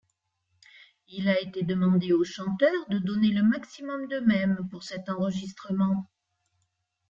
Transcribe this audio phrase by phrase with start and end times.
[1.09, 6.09] Il a été demandé aux chanteurs de donner le maximum d'eux-mêmes pour cet enregistrement.